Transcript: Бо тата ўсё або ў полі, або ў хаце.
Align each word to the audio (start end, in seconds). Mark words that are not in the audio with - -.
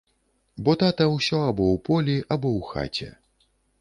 Бо 0.69 0.73
тата 0.83 1.05
ўсё 1.11 1.41
або 1.49 1.63
ў 1.73 1.77
полі, 1.91 2.17
або 2.37 2.47
ў 2.61 2.67
хаце. 2.71 3.09